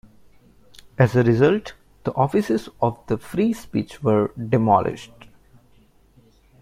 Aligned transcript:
As 0.97 1.15
a 1.15 1.21
result, 1.21 1.75
the 2.05 2.13
offices 2.15 2.69
of 2.81 2.97
the 3.05 3.19
"Free 3.19 3.53
Speech" 3.53 4.01
were 4.01 4.29
demolished. 4.29 5.13